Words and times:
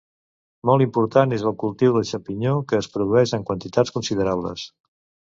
Molt 0.67 0.83
important 0.83 1.35
és 1.35 1.43
el 1.49 1.53
cultiu 1.63 1.91
de 1.97 2.01
xampinyó 2.11 2.53
que 2.71 2.79
es 2.83 2.87
produïx 2.95 3.33
en 3.39 3.43
quantitats 3.51 3.93
considerables. 3.99 4.65